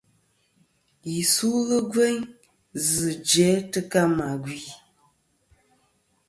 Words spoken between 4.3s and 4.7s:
gvi.